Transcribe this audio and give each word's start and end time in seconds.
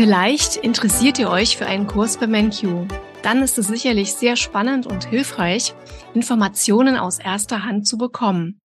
Vielleicht 0.00 0.56
interessiert 0.56 1.18
ihr 1.18 1.28
euch 1.28 1.58
für 1.58 1.66
einen 1.66 1.86
Kurs 1.86 2.16
bei 2.16 2.26
MenQ. 2.26 2.90
Dann 3.22 3.42
ist 3.42 3.58
es 3.58 3.66
sicherlich 3.66 4.14
sehr 4.14 4.34
spannend 4.36 4.86
und 4.86 5.04
hilfreich, 5.04 5.74
Informationen 6.14 6.96
aus 6.96 7.18
erster 7.18 7.64
Hand 7.64 7.86
zu 7.86 7.98
bekommen. 7.98 8.62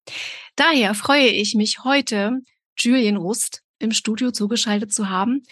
Daher 0.56 0.94
freue 0.94 1.28
ich 1.28 1.54
mich 1.54 1.84
heute, 1.84 2.40
Julian 2.78 3.18
Rust 3.18 3.64
im 3.80 3.92
Studio 3.92 4.32
zugeschaltet 4.32 4.94
zu 4.94 5.10
haben. 5.10 5.44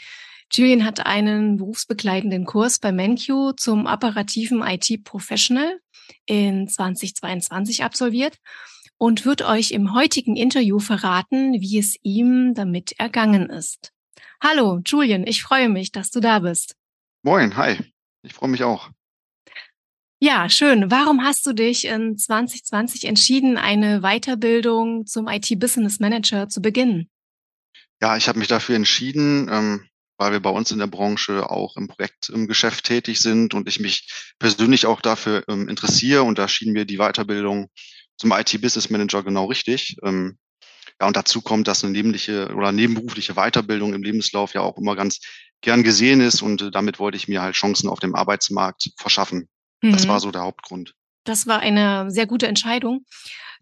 Julian 0.54 0.86
hat 0.86 1.06
einen 1.06 1.58
berufsbegleitenden 1.58 2.46
Kurs 2.46 2.80
bei 2.80 2.94
MenQ 2.94 3.52
zum 3.58 3.86
operativen 3.86 4.62
IT-Professional 4.62 5.82
in 6.26 6.70
2022 6.70 7.84
absolviert 7.84 8.38
und 8.98 9.26
wird 9.26 9.42
euch 9.42 9.72
im 9.72 9.94
heutigen 9.94 10.38
Interview 10.38 10.80
verraten, 10.80 11.60
wie 11.60 11.78
es 11.78 11.98
ihm 12.04 12.54
damit 12.54 12.94
ergangen 12.98 13.50
ist. 13.50 13.93
Hallo, 14.46 14.82
Julian, 14.86 15.26
ich 15.26 15.42
freue 15.42 15.70
mich, 15.70 15.94
dass 15.94 16.12
du 16.12 16.20
da 16.20 16.40
bist. 16.40 16.76
Moin, 17.24 17.56
hi. 17.56 17.80
Ich 18.24 18.34
freue 18.34 18.50
mich 18.50 18.62
auch. 18.66 18.90
Ja, 20.20 20.50
schön. 20.50 20.92
Warum 20.92 21.24
hast 21.24 21.46
du 21.46 21.54
dich 21.54 21.86
in 21.86 22.18
2020 22.18 23.06
entschieden, 23.06 23.56
eine 23.56 24.02
Weiterbildung 24.02 25.06
zum 25.06 25.30
IT-Business 25.30 26.02
Manager 26.02 26.50
zu 26.50 26.62
beginnen? 26.62 27.10
Ja, 28.02 28.18
ich 28.18 28.28
habe 28.28 28.38
mich 28.38 28.50
dafür 28.50 28.76
entschieden, 28.76 29.48
ähm, 29.50 29.88
weil 30.18 30.34
wir 30.34 30.42
bei 30.42 30.50
uns 30.50 30.72
in 30.72 30.80
der 30.80 30.88
Branche 30.88 31.50
auch 31.50 31.78
im 31.78 31.88
Projektgeschäft 31.88 32.84
tätig 32.84 33.22
sind 33.22 33.54
und 33.54 33.70
ich 33.70 33.80
mich 33.80 34.34
persönlich 34.40 34.86
auch 34.86 35.00
dafür 35.00 35.46
ähm, 35.48 35.70
interessiere. 35.70 36.24
Und 36.24 36.38
da 36.38 36.50
schien 36.50 36.74
mir 36.74 36.84
die 36.84 36.98
Weiterbildung 36.98 37.70
zum 38.18 38.34
IT-Business 38.34 38.90
Manager 38.90 39.24
genau 39.24 39.46
richtig. 39.46 39.96
Ähm, 40.04 40.38
ja, 41.04 41.08
und 41.08 41.18
dazu 41.18 41.42
kommt, 41.42 41.68
dass 41.68 41.84
eine 41.84 41.92
nebenliche 41.92 42.56
oder 42.56 42.72
nebenberufliche 42.72 43.34
Weiterbildung 43.34 43.94
im 43.94 44.04
Lebenslauf 44.04 44.54
ja 44.54 44.62
auch 44.62 44.78
immer 44.78 44.96
ganz 44.96 45.20
gern 45.60 45.84
gesehen 45.84 46.22
ist 46.22 46.42
und 46.42 46.62
äh, 46.62 46.72
damit 46.72 46.98
wollte 46.98 47.18
ich 47.18 47.28
mir 47.28 47.42
halt 47.42 47.56
Chancen 47.56 47.90
auf 47.90 48.00
dem 48.00 48.16
Arbeitsmarkt 48.16 48.92
verschaffen. 48.98 49.50
Mhm. 49.82 49.92
Das 49.92 50.08
war 50.08 50.22
so 50.22 50.32
der 50.32 50.44
Hauptgrund. 50.44 50.94
Das 51.26 51.46
war 51.46 51.60
eine 51.60 52.10
sehr 52.10 52.26
gute 52.26 52.48
Entscheidung. 52.48 53.04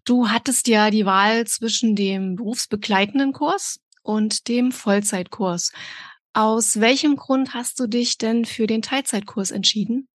Du 0.06 0.30
hattest 0.30 0.68
ja 0.68 0.92
die 0.92 1.08
Wahl 1.08 1.48
zwischen 1.48 1.96
dem 1.96 2.36
berufsbegleitenden 2.36 3.34
Kurs 3.34 3.80
und 4.04 4.48
dem 4.48 4.72
Vollzeitkurs. 4.72 5.72
Aus 6.34 6.80
welchem 6.80 7.16
Grund 7.16 7.56
hast 7.56 7.80
du 7.80 7.88
dich 7.88 8.20
denn 8.20 8.46
für 8.46 8.68
den 8.68 8.84
Teilzeitkurs 8.84 9.50
entschieden? 9.50 10.08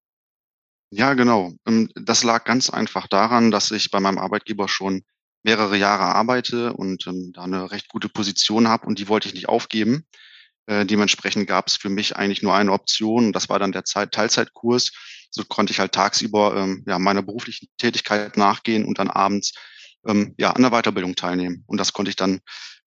Ja, 0.90 1.14
genau. 1.14 1.55
Ähm, 1.66 1.90
das 1.96 2.22
lag 2.22 2.44
ganz 2.44 2.70
einfach 2.70 3.08
daran, 3.08 3.50
dass 3.50 3.72
ich 3.72 3.90
bei 3.90 3.98
meinem 3.98 4.18
Arbeitgeber 4.18 4.68
schon 4.68 5.02
mehrere 5.47 5.77
Jahre 5.77 6.14
arbeite 6.14 6.72
und 6.72 7.06
ähm, 7.06 7.30
da 7.33 7.44
eine 7.44 7.70
recht 7.70 7.89
gute 7.89 8.08
Position 8.08 8.66
habe 8.66 8.84
und 8.86 8.98
die 8.98 9.06
wollte 9.06 9.28
ich 9.28 9.34
nicht 9.34 9.48
aufgeben. 9.48 10.05
Äh, 10.66 10.84
dementsprechend 10.84 11.47
gab 11.47 11.69
es 11.69 11.77
für 11.77 11.89
mich 11.89 12.16
eigentlich 12.16 12.42
nur 12.42 12.52
eine 12.52 12.72
Option 12.72 13.27
und 13.27 13.33
das 13.33 13.48
war 13.48 13.61
dann 13.61 13.70
der 13.70 13.84
Zeit 13.84 14.11
Teilzeitkurs. 14.11 14.91
So 15.30 15.44
konnte 15.44 15.72
ich 15.72 15.78
halt 15.78 15.92
tagsüber 15.92 16.56
ähm, 16.56 16.84
ja, 16.89 16.98
meiner 16.98 17.22
beruflichen 17.22 17.69
Tätigkeit 17.78 18.36
nachgehen 18.36 18.84
und 18.84 18.98
dann 18.98 19.08
abends 19.08 19.55
ähm, 20.05 20.34
ja, 20.36 20.50
an 20.50 20.62
der 20.62 20.72
Weiterbildung 20.72 21.14
teilnehmen. 21.14 21.62
Und 21.69 21.78
das 21.78 21.92
konnte 21.92 22.08
ich 22.08 22.17
dann 22.17 22.41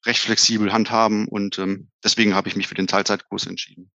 recht 0.06 0.20
flexibel 0.20 0.74
handhaben 0.74 1.30
und 1.30 1.60
ähm, 1.60 1.90
deswegen 2.04 2.36
habe 2.36 2.50
ich 2.50 2.58
mich 2.58 2.68
für 2.68 2.76
den 2.76 2.88
Teilzeitkurs 2.88 3.48
entschieden. 3.48 3.90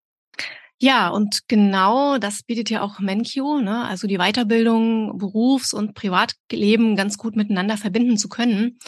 Ja, 0.83 1.11
und 1.11 1.47
genau 1.47 2.19
das 2.19 2.42
bietet 2.42 2.69
ja 2.69 2.83
auch 2.83 2.98
Menkyo, 2.98 3.61
ne? 3.61 3.84
also 3.84 4.08
die 4.08 4.19
Weiterbildung, 4.19 5.16
Berufs- 5.16 5.74
und 5.74 5.94
Privatleben 5.94 6.97
ganz 6.97 7.19
gut 7.19 7.36
miteinander 7.36 7.77
verbinden 7.77 8.19
zu 8.19 8.28
können. 8.28 8.80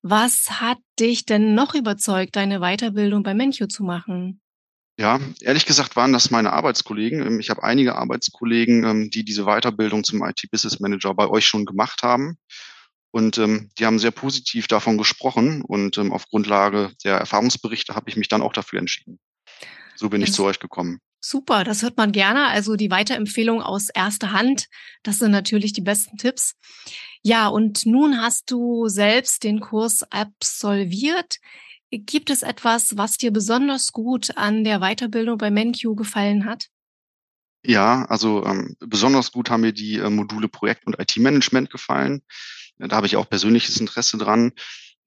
Was 0.00 0.62
hat 0.62 0.78
dich 0.98 1.26
denn 1.26 1.54
noch 1.54 1.74
überzeugt, 1.74 2.36
deine 2.36 2.60
Weiterbildung 2.60 3.22
bei 3.22 3.34
Menkyo 3.34 3.66
zu 3.66 3.84
machen? 3.84 4.40
Ja, 4.98 5.20
ehrlich 5.42 5.66
gesagt 5.66 5.94
waren 5.94 6.14
das 6.14 6.30
meine 6.30 6.54
Arbeitskollegen. 6.54 7.20
Ähm, 7.26 7.38
ich 7.38 7.50
habe 7.50 7.62
einige 7.62 7.96
Arbeitskollegen, 7.96 8.84
ähm, 8.84 9.10
die 9.10 9.22
diese 9.22 9.44
Weiterbildung 9.44 10.04
zum 10.04 10.24
IT-Business 10.24 10.80
Manager 10.80 11.12
bei 11.12 11.28
euch 11.28 11.46
schon 11.46 11.66
gemacht 11.66 12.02
haben. 12.02 12.38
Und 13.10 13.36
ähm, 13.36 13.68
die 13.78 13.84
haben 13.84 13.98
sehr 13.98 14.10
positiv 14.10 14.68
davon 14.68 14.96
gesprochen. 14.96 15.60
Und 15.60 15.98
ähm, 15.98 16.14
auf 16.14 16.28
Grundlage 16.28 16.92
der 17.04 17.18
Erfahrungsberichte 17.18 17.94
habe 17.94 18.08
ich 18.08 18.16
mich 18.16 18.28
dann 18.28 18.40
auch 18.40 18.54
dafür 18.54 18.78
entschieden. 18.78 19.18
So 19.96 20.08
bin 20.08 20.22
das 20.22 20.30
ich 20.30 20.34
zu 20.34 20.42
euch 20.44 20.60
gekommen. 20.60 21.00
Super, 21.28 21.64
das 21.64 21.82
hört 21.82 21.96
man 21.96 22.12
gerne. 22.12 22.46
Also 22.46 22.76
die 22.76 22.88
Weiterempfehlung 22.88 23.60
aus 23.60 23.88
erster 23.88 24.30
Hand, 24.30 24.68
das 25.02 25.18
sind 25.18 25.32
natürlich 25.32 25.72
die 25.72 25.80
besten 25.80 26.18
Tipps. 26.18 26.54
Ja, 27.20 27.48
und 27.48 27.84
nun 27.84 28.22
hast 28.22 28.48
du 28.52 28.86
selbst 28.86 29.42
den 29.42 29.58
Kurs 29.58 30.04
absolviert. 30.10 31.38
Gibt 31.90 32.30
es 32.30 32.44
etwas, 32.44 32.96
was 32.96 33.16
dir 33.16 33.32
besonders 33.32 33.90
gut 33.90 34.36
an 34.36 34.62
der 34.62 34.78
Weiterbildung 34.78 35.36
bei 35.36 35.50
MenQ 35.50 35.96
gefallen 35.96 36.44
hat? 36.44 36.68
Ja, 37.64 38.04
also 38.04 38.44
ähm, 38.46 38.76
besonders 38.78 39.32
gut 39.32 39.50
haben 39.50 39.62
mir 39.62 39.72
die 39.72 39.96
äh, 39.96 40.08
Module 40.08 40.46
Projekt- 40.46 40.86
und 40.86 40.96
IT-Management 40.96 41.70
gefallen. 41.70 42.22
Da 42.78 42.94
habe 42.94 43.08
ich 43.08 43.16
auch 43.16 43.28
persönliches 43.28 43.80
Interesse 43.80 44.16
dran. 44.16 44.52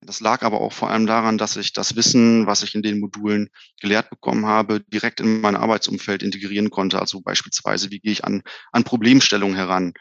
Das 0.02 0.22
lag 0.22 0.44
aber 0.44 0.62
auch 0.62 0.72
vor 0.72 0.90
allem 0.90 1.06
daran, 1.06 1.38
dass 1.38 1.58
ich 1.58 1.74
das 1.74 1.96
Wissen, 1.96 2.48
was 2.48 2.64
ich 2.64 2.74
in 2.74 2.82
den 2.82 3.00
Modulen 3.00 3.50
gelehrt 3.82 4.10
bekommen 4.10 4.46
habe, 4.46 4.80
direkt 4.80 5.20
in 5.20 5.42
mein 5.42 5.56
Arbeitsumfeld 5.56 6.24
integrieren 6.24 6.70
konnte. 6.70 7.00
Also 7.00 7.22
beispielsweise, 7.22 7.92
wie 7.92 8.00
gehe 8.00 8.14
ich 8.14 8.24
an, 8.24 8.42
an 8.72 8.86
Problemstellungen 8.86 9.58
heran? 9.58 9.94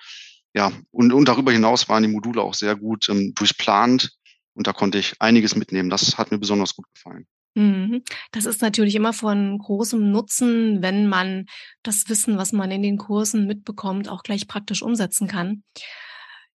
Ja, 0.55 0.73
und, 0.91 1.13
und 1.13 1.29
darüber 1.29 1.53
hinaus 1.53 1.89
waren 1.89 2.05
die 2.05 2.09
Module 2.09 2.43
auch 2.43 2.55
sehr 2.55 2.77
gut 2.77 3.09
ähm, 3.09 3.35
durchplant 3.35 4.13
und 4.55 4.67
da 4.67 4.73
konnte 4.73 4.99
ich 4.99 5.15
einiges 5.21 5.57
mitnehmen. 5.57 5.91
Das 5.91 6.17
hat 6.17 6.31
mir 6.31 6.39
besonders 6.39 6.75
gut 6.75 6.87
gefallen. 6.95 7.27
Mhm. 7.55 8.03
Das 8.31 8.47
ist 8.47 8.63
natürlich 8.63 8.95
immer 8.95 9.13
von 9.13 9.59
großem 9.59 10.11
Nutzen, 10.11 10.81
wenn 10.81 11.09
man 11.09 11.47
das 11.83 12.09
Wissen, 12.09 12.39
was 12.39 12.53
man 12.53 12.71
in 12.71 12.83
den 12.83 12.99
Kursen 12.99 13.47
mitbekommt, 13.47 14.09
auch 14.09 14.23
gleich 14.23 14.47
praktisch 14.47 14.83
umsetzen 14.83 15.27
kann. 15.27 15.65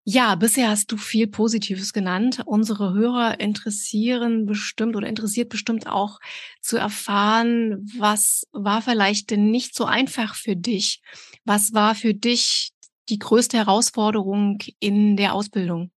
Ja, 0.06 0.34
bisher 0.36 0.70
hast 0.70 0.92
du 0.92 0.98
viel 0.98 1.28
Positives 1.28 1.94
genannt. 1.94 2.42
Unsere 2.46 2.94
Hörer 2.94 3.40
interessieren 3.40 4.46
bestimmt 4.46 4.96
oder 4.96 5.08
interessiert 5.08 5.50
bestimmt 5.50 5.88
auch 5.88 6.20
zu 6.62 6.78
erfahren, 6.78 7.86
was 7.98 8.48
war 8.52 8.82
vielleicht 8.82 9.30
denn 9.30 9.52
nicht 9.52 9.76
so 9.76 9.86
einfach 9.86 10.36
für 10.36 10.56
dich? 10.56 11.02
Was 11.46 11.74
war 11.74 11.94
für 11.96 12.14
dich 12.14 12.72
die 13.10 13.20
größte 13.20 13.58
Herausforderung 13.58 14.60
in 14.80 15.16
der 15.16 15.34
Ausbildung? 15.34 15.92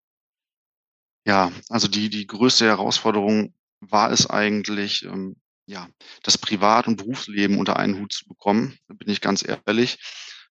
Ja, 1.26 1.52
also 1.68 1.86
die, 1.86 2.08
die 2.08 2.26
größte 2.26 2.66
Herausforderung 2.66 3.54
war 3.80 4.10
es 4.10 4.28
eigentlich, 4.28 5.04
ähm, 5.04 5.36
ja, 5.66 5.88
das 6.22 6.38
Privat- 6.38 6.88
und 6.88 6.96
Berufsleben 6.96 7.58
unter 7.58 7.76
einen 7.78 8.00
Hut 8.00 8.12
zu 8.12 8.26
bekommen, 8.26 8.78
da 8.88 8.94
bin 8.94 9.08
ich 9.08 9.20
ganz 9.20 9.46
ehrlich. 9.46 9.98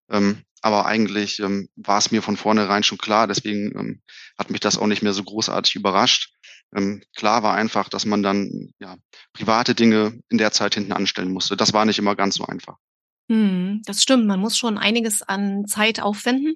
Ähm, 0.09 0.43
aber 0.61 0.85
eigentlich 0.85 1.39
ähm, 1.39 1.69
war 1.75 1.97
es 1.97 2.11
mir 2.11 2.21
von 2.21 2.37
vornherein 2.37 2.83
schon 2.83 2.97
klar, 2.97 3.27
deswegen 3.27 3.77
ähm, 3.77 4.01
hat 4.37 4.49
mich 4.49 4.59
das 4.59 4.77
auch 4.77 4.87
nicht 4.87 5.01
mehr 5.01 5.13
so 5.13 5.23
großartig 5.23 5.75
überrascht. 5.75 6.33
Ähm, 6.75 7.01
klar 7.15 7.43
war 7.43 7.55
einfach, 7.55 7.89
dass 7.89 8.05
man 8.05 8.21
dann 8.21 8.73
ja, 8.79 8.97
private 9.33 9.73
Dinge 9.73 10.19
in 10.29 10.37
der 10.37 10.51
Zeit 10.51 10.75
hinten 10.75 10.91
anstellen 10.91 11.31
musste. 11.31 11.55
Das 11.55 11.73
war 11.73 11.85
nicht 11.85 11.99
immer 11.99 12.15
ganz 12.15 12.35
so 12.35 12.45
einfach. 12.45 12.75
Hm, 13.29 13.81
das 13.85 14.01
stimmt, 14.01 14.25
man 14.25 14.39
muss 14.39 14.57
schon 14.57 14.77
einiges 14.77 15.21
an 15.21 15.65
Zeit 15.67 16.01
aufwenden. 16.01 16.55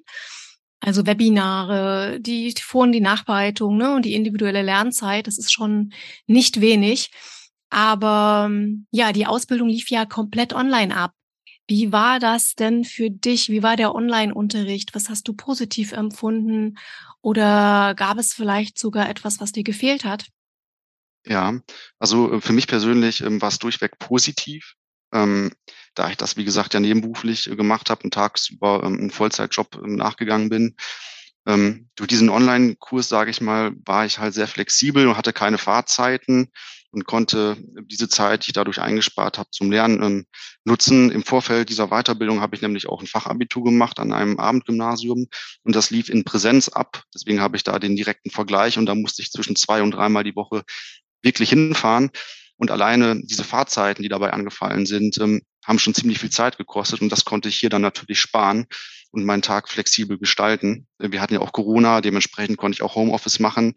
Also 0.80 1.06
Webinare, 1.06 2.18
die 2.20 2.52
Vor- 2.60 2.82
und 2.82 2.92
die 2.92 3.00
Nachbereitung 3.00 3.78
ne, 3.78 3.94
und 3.94 4.04
die 4.04 4.14
individuelle 4.14 4.60
Lernzeit, 4.60 5.26
das 5.26 5.38
ist 5.38 5.52
schon 5.52 5.94
nicht 6.26 6.60
wenig. 6.60 7.10
Aber 7.70 8.50
ja, 8.90 9.12
die 9.12 9.26
Ausbildung 9.26 9.68
lief 9.68 9.88
ja 9.88 10.04
komplett 10.04 10.52
online 10.52 10.94
ab. 10.94 11.12
Wie 11.66 11.92
war 11.92 12.18
das 12.18 12.54
denn 12.54 12.84
für 12.84 13.10
dich? 13.10 13.48
Wie 13.48 13.62
war 13.62 13.76
der 13.76 13.94
Online-Unterricht? 13.94 14.94
Was 14.94 15.08
hast 15.08 15.26
du 15.28 15.32
positiv 15.32 15.92
empfunden? 15.92 16.76
Oder 17.22 17.94
gab 17.96 18.18
es 18.18 18.34
vielleicht 18.34 18.78
sogar 18.78 19.08
etwas, 19.08 19.40
was 19.40 19.52
dir 19.52 19.64
gefehlt 19.64 20.04
hat? 20.04 20.26
Ja, 21.26 21.58
also 21.98 22.34
äh, 22.34 22.40
für 22.40 22.52
mich 22.52 22.66
persönlich 22.66 23.22
ähm, 23.22 23.40
war 23.40 23.48
es 23.48 23.58
durchweg 23.58 23.98
positiv, 23.98 24.74
ähm, 25.12 25.52
da 25.94 26.10
ich 26.10 26.18
das, 26.18 26.36
wie 26.36 26.44
gesagt, 26.44 26.74
ja 26.74 26.80
nebenberuflich 26.80 27.50
äh, 27.50 27.56
gemacht 27.56 27.88
habe 27.88 28.02
und 28.04 28.12
tagsüber 28.12 28.82
ähm, 28.84 28.98
einen 28.98 29.10
Vollzeitjob 29.10 29.80
ähm, 29.82 29.96
nachgegangen 29.96 30.50
bin. 30.50 30.76
Ähm, 31.46 31.88
durch 31.96 32.08
diesen 32.08 32.28
Online-Kurs, 32.28 33.08
sage 33.08 33.30
ich 33.30 33.40
mal, 33.40 33.72
war 33.86 34.04
ich 34.04 34.18
halt 34.18 34.34
sehr 34.34 34.48
flexibel 34.48 35.06
und 35.06 35.16
hatte 35.16 35.32
keine 35.32 35.56
Fahrzeiten 35.58 36.50
und 36.94 37.04
konnte 37.06 37.56
diese 37.86 38.08
Zeit, 38.08 38.44
die 38.44 38.50
ich 38.50 38.52
dadurch 38.54 38.80
eingespart 38.80 39.38
habe, 39.38 39.50
zum 39.50 39.70
Lernen 39.70 40.02
ähm, 40.02 40.26
nutzen. 40.64 41.10
Im 41.10 41.24
Vorfeld 41.24 41.68
dieser 41.68 41.88
Weiterbildung 41.88 42.40
habe 42.40 42.54
ich 42.54 42.62
nämlich 42.62 42.88
auch 42.88 43.00
ein 43.00 43.06
Fachabitur 43.06 43.64
gemacht 43.64 43.98
an 43.98 44.12
einem 44.12 44.38
Abendgymnasium 44.38 45.26
und 45.62 45.76
das 45.76 45.90
lief 45.90 46.08
in 46.08 46.24
Präsenz 46.24 46.68
ab. 46.68 47.02
Deswegen 47.12 47.40
habe 47.40 47.56
ich 47.56 47.64
da 47.64 47.78
den 47.78 47.96
direkten 47.96 48.30
Vergleich 48.30 48.78
und 48.78 48.86
da 48.86 48.94
musste 48.94 49.22
ich 49.22 49.30
zwischen 49.30 49.56
zwei 49.56 49.82
und 49.82 49.90
dreimal 49.90 50.24
die 50.24 50.36
Woche 50.36 50.62
wirklich 51.22 51.50
hinfahren. 51.50 52.10
Und 52.56 52.70
alleine 52.70 53.20
diese 53.24 53.42
Fahrzeiten, 53.42 54.02
die 54.02 54.08
dabei 54.08 54.32
angefallen 54.32 54.86
sind, 54.86 55.18
ähm, 55.18 55.42
haben 55.64 55.78
schon 55.78 55.94
ziemlich 55.94 56.20
viel 56.20 56.30
Zeit 56.30 56.58
gekostet 56.58 57.00
und 57.00 57.10
das 57.10 57.24
konnte 57.24 57.48
ich 57.48 57.56
hier 57.56 57.70
dann 57.70 57.82
natürlich 57.82 58.20
sparen 58.20 58.66
und 59.10 59.24
meinen 59.24 59.42
Tag 59.42 59.68
flexibel 59.68 60.18
gestalten. 60.18 60.86
Wir 60.98 61.20
hatten 61.20 61.34
ja 61.34 61.40
auch 61.40 61.52
Corona, 61.52 62.00
dementsprechend 62.00 62.58
konnte 62.58 62.76
ich 62.76 62.82
auch 62.82 62.94
Homeoffice 62.94 63.40
machen 63.40 63.74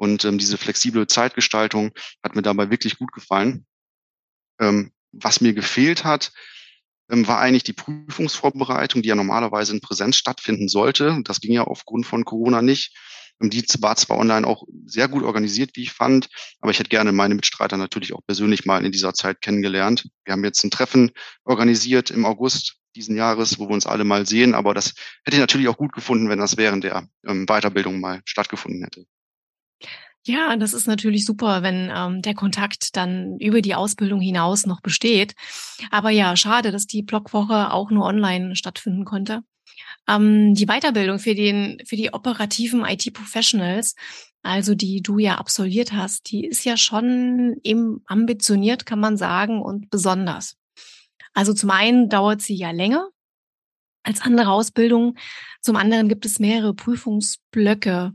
und 0.00 0.24
ähm, 0.24 0.38
diese 0.38 0.56
flexible 0.56 1.06
Zeitgestaltung 1.06 1.90
hat 2.22 2.34
mir 2.34 2.40
dabei 2.40 2.70
wirklich 2.70 2.96
gut 2.96 3.12
gefallen. 3.12 3.66
Ähm, 4.58 4.92
was 5.12 5.42
mir 5.42 5.52
gefehlt 5.52 6.04
hat, 6.04 6.32
ähm, 7.10 7.28
war 7.28 7.38
eigentlich 7.38 7.64
die 7.64 7.74
Prüfungsvorbereitung, 7.74 9.02
die 9.02 9.10
ja 9.10 9.14
normalerweise 9.14 9.74
in 9.74 9.82
Präsenz 9.82 10.16
stattfinden 10.16 10.68
sollte. 10.68 11.20
Das 11.24 11.40
ging 11.40 11.52
ja 11.52 11.64
aufgrund 11.64 12.06
von 12.06 12.24
Corona 12.24 12.62
nicht. 12.62 12.96
Ähm, 13.42 13.50
die 13.50 13.62
war 13.80 13.94
zwar 13.96 14.16
online 14.16 14.46
auch 14.46 14.64
sehr 14.86 15.06
gut 15.06 15.22
organisiert, 15.22 15.72
wie 15.74 15.82
ich 15.82 15.92
fand, 15.92 16.30
aber 16.60 16.70
ich 16.70 16.78
hätte 16.78 16.88
gerne 16.88 17.12
meine 17.12 17.34
Mitstreiter 17.34 17.76
natürlich 17.76 18.14
auch 18.14 18.22
persönlich 18.26 18.64
mal 18.64 18.82
in 18.82 18.92
dieser 18.92 19.12
Zeit 19.12 19.42
kennengelernt. 19.42 20.08
Wir 20.24 20.32
haben 20.32 20.44
jetzt 20.44 20.64
ein 20.64 20.70
Treffen 20.70 21.10
organisiert 21.44 22.10
im 22.10 22.24
August 22.24 22.78
diesen 22.96 23.16
Jahres, 23.16 23.58
wo 23.58 23.68
wir 23.68 23.74
uns 23.74 23.84
alle 23.84 24.04
mal 24.04 24.26
sehen, 24.26 24.54
aber 24.54 24.72
das 24.72 24.94
hätte 25.24 25.36
ich 25.36 25.40
natürlich 25.40 25.68
auch 25.68 25.76
gut 25.76 25.92
gefunden, 25.92 26.30
wenn 26.30 26.38
das 26.38 26.56
während 26.56 26.84
der 26.84 27.06
ähm, 27.26 27.44
Weiterbildung 27.44 28.00
mal 28.00 28.22
stattgefunden 28.24 28.82
hätte. 28.82 29.04
Ja, 30.26 30.54
das 30.56 30.74
ist 30.74 30.86
natürlich 30.86 31.24
super, 31.24 31.62
wenn 31.62 31.90
ähm, 31.94 32.20
der 32.20 32.34
Kontakt 32.34 32.94
dann 32.96 33.38
über 33.38 33.62
die 33.62 33.74
Ausbildung 33.74 34.20
hinaus 34.20 34.66
noch 34.66 34.82
besteht. 34.82 35.34
Aber 35.90 36.10
ja, 36.10 36.36
schade, 36.36 36.72
dass 36.72 36.86
die 36.86 37.02
Blogwoche 37.02 37.72
auch 37.72 37.90
nur 37.90 38.04
online 38.04 38.54
stattfinden 38.54 39.06
konnte. 39.06 39.42
Ähm, 40.06 40.54
die 40.54 40.66
Weiterbildung 40.66 41.18
für 41.18 41.34
den 41.34 41.80
für 41.86 41.96
die 41.96 42.12
operativen 42.12 42.84
IT-Professionals, 42.84 43.94
also 44.42 44.74
die 44.74 45.02
du 45.02 45.18
ja 45.18 45.36
absolviert 45.36 45.92
hast, 45.92 46.30
die 46.30 46.44
ist 46.44 46.64
ja 46.64 46.76
schon 46.76 47.56
eben 47.62 48.02
ambitioniert, 48.06 48.86
kann 48.86 49.00
man 49.00 49.16
sagen, 49.16 49.62
und 49.62 49.90
besonders. 49.90 50.56
Also 51.32 51.54
zum 51.54 51.70
einen 51.70 52.08
dauert 52.08 52.42
sie 52.42 52.56
ja 52.56 52.72
länger 52.72 53.08
als 54.02 54.22
andere 54.22 54.50
Ausbildungen, 54.50 55.18
zum 55.60 55.76
anderen 55.76 56.08
gibt 56.08 56.24
es 56.26 56.38
mehrere 56.38 56.74
Prüfungsblöcke. 56.74 58.12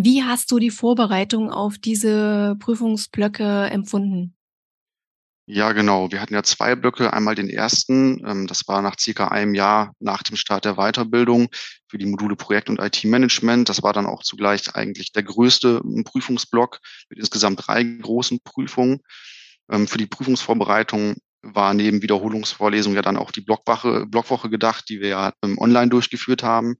Wie 0.00 0.22
hast 0.22 0.52
du 0.52 0.60
die 0.60 0.70
Vorbereitung 0.70 1.50
auf 1.50 1.76
diese 1.76 2.54
Prüfungsblöcke 2.60 3.64
empfunden? 3.64 4.36
Ja, 5.44 5.72
genau. 5.72 6.12
Wir 6.12 6.20
hatten 6.20 6.34
ja 6.34 6.44
zwei 6.44 6.76
Blöcke. 6.76 7.12
Einmal 7.12 7.34
den 7.34 7.48
ersten, 7.48 8.24
ähm, 8.24 8.46
das 8.46 8.68
war 8.68 8.80
nach 8.80 8.94
circa 8.96 9.26
einem 9.26 9.56
Jahr 9.56 9.96
nach 9.98 10.22
dem 10.22 10.36
Start 10.36 10.64
der 10.66 10.76
Weiterbildung 10.76 11.48
für 11.88 11.98
die 11.98 12.06
Module 12.06 12.36
Projekt 12.36 12.70
und 12.70 12.78
IT-Management. 12.78 13.68
Das 13.68 13.82
war 13.82 13.92
dann 13.92 14.06
auch 14.06 14.22
zugleich 14.22 14.72
eigentlich 14.76 15.10
der 15.10 15.24
größte 15.24 15.82
ähm, 15.82 16.04
Prüfungsblock 16.04 16.78
mit 17.10 17.18
insgesamt 17.18 17.66
drei 17.66 17.82
großen 17.82 18.38
Prüfungen. 18.44 19.00
Ähm, 19.68 19.88
für 19.88 19.98
die 19.98 20.06
Prüfungsvorbereitung 20.06 21.16
war 21.42 21.74
neben 21.74 22.02
Wiederholungsvorlesungen 22.02 22.94
ja 22.94 23.02
dann 23.02 23.16
auch 23.16 23.32
die 23.32 23.40
Blockwoche, 23.40 24.06
Blockwoche 24.06 24.48
gedacht, 24.48 24.88
die 24.90 25.00
wir 25.00 25.08
ja 25.08 25.32
online 25.42 25.88
durchgeführt 25.88 26.44
haben. 26.44 26.76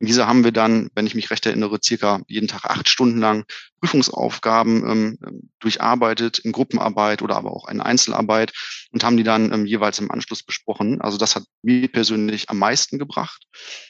In 0.00 0.06
dieser 0.06 0.26
haben 0.26 0.44
wir 0.44 0.52
dann, 0.52 0.90
wenn 0.94 1.06
ich 1.06 1.14
mich 1.14 1.30
recht 1.30 1.46
erinnere, 1.46 1.78
circa 1.82 2.20
jeden 2.26 2.48
Tag 2.48 2.64
acht 2.64 2.88
Stunden 2.88 3.18
lang 3.18 3.44
Prüfungsaufgaben 3.80 4.90
ähm, 4.90 5.18
durcharbeitet 5.60 6.40
in 6.40 6.52
Gruppenarbeit 6.52 7.22
oder 7.22 7.36
aber 7.36 7.52
auch 7.52 7.68
in 7.68 7.80
Einzelarbeit 7.80 8.52
und 8.90 9.04
haben 9.04 9.16
die 9.16 9.22
dann 9.22 9.52
ähm, 9.52 9.66
jeweils 9.66 10.00
im 10.00 10.10
Anschluss 10.10 10.42
besprochen. 10.42 11.00
Also 11.00 11.16
das 11.16 11.36
hat 11.36 11.44
mir 11.62 11.88
persönlich 11.88 12.50
am 12.50 12.58
meisten 12.58 12.98
gebracht. 12.98 13.44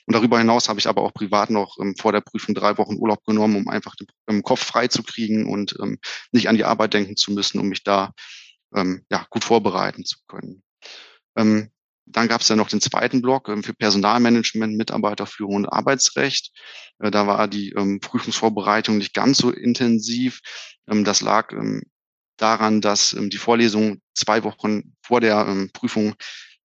Und 0.07 0.15
darüber 0.15 0.39
hinaus 0.39 0.69
habe 0.69 0.79
ich 0.79 0.89
aber 0.89 1.03
auch 1.03 1.15
privat 1.15 1.51
noch 1.51 1.77
ähm, 1.81 1.95
vor 1.99 2.13
der 2.13 2.21
Prüfung 2.21 2.55
drei 2.55 2.77
Wochen 2.77 2.97
Urlaub 2.97 3.25
genommen, 3.25 3.57
um 3.57 3.69
einfach 3.69 3.97
den 3.97 4.07
ähm, 4.29 4.43
Kopf 4.43 4.63
frei 4.63 4.89
zu 4.89 5.03
kriegen 5.03 5.47
und 5.51 5.75
ähm, 5.83 5.99
nicht 6.33 6.49
an 6.49 6.57
die 6.57 6.65
Arbeit 6.65 6.95
denken 6.95 7.17
zu 7.17 7.33
müssen, 7.33 7.61
um 7.61 7.69
mich 7.69 7.83
da 7.83 8.13
ähm, 8.75 9.05
ja, 9.11 9.27
gut 9.31 9.45
vorbereiten 9.45 10.05
zu 10.05 10.19
können. 10.29 10.63
Dann 12.07 12.29
gab 12.29 12.41
es 12.41 12.49
ja 12.49 12.57
noch 12.57 12.69
den 12.69 12.81
zweiten 12.81 13.23
Block 13.23 13.49
ähm, 13.49 13.63
für 13.63 13.75
Personalmanagement, 13.75 14.77
Mitarbeiterführung 14.77 15.57
und 15.57 15.67
Arbeitsrecht. 15.67 16.51
Äh, 16.99 17.11
da 17.11 17.27
war 17.27 17.49
die 17.49 17.71
ähm, 17.71 18.01
Prüfungsvorbereitung 18.01 18.99
nicht 18.99 19.15
ganz 19.15 19.39
so 19.39 19.51
intensiv. 19.51 20.41
Ähm, 20.89 21.05
das 21.05 21.21
lag 21.21 21.55
daran, 22.37 22.81
dass 22.81 23.17
die 23.17 23.39
Vorlesungen 23.39 24.03
zwei 24.15 24.43
Wochen 24.43 24.97
vor 25.03 25.21
der 25.21 25.69
Prüfung 25.73 26.17